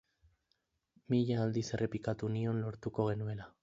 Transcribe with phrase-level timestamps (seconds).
[1.15, 3.53] Mila aldiz errepikatu nion lortuko genuela.